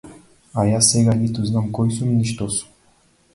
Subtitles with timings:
[0.61, 2.75] А јас сега ниту знам кој сум ни што сум.